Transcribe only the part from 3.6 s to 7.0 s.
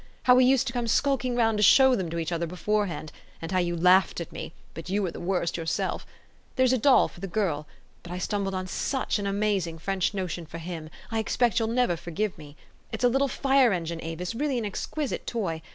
laughed at me; but you were the worst yourself). There's a